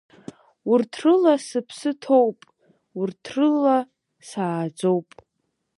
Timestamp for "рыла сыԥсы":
1.03-1.91